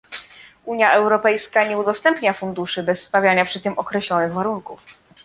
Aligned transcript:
Unia 0.65 0.91
Europejska 0.93 1.67
nie 1.67 1.77
udostępnia 1.77 2.33
funduszy 2.33 2.83
bez 2.83 3.03
stawiania 3.03 3.45
przy 3.45 3.59
tym 3.61 3.79
określonych 3.79 4.33
warunków 4.33 4.83